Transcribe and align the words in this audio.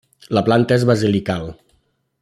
La 0.37 0.41
planta 0.47 0.79
és 0.81 0.87
basilical. 0.93 1.47